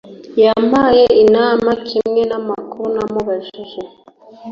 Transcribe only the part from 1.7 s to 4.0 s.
kimwe namakuru namubajije